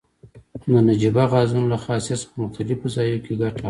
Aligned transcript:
د 0.71 0.73
نجیبه 0.87 1.23
غازونو 1.31 1.65
له 1.73 1.77
خاصیت 1.83 2.19
څخه 2.21 2.29
په 2.31 2.37
مختلفو 2.43 2.93
ځایو 2.95 3.23
کې 3.25 3.33
ګټه 3.41 3.49
اخلي. 3.57 3.59